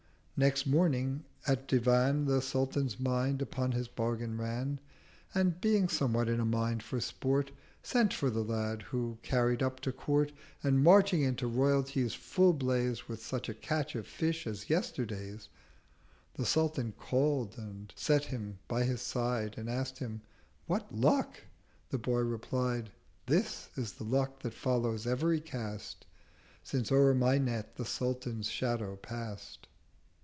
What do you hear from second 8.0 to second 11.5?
for the Lad: who, carried up to Court, And marching into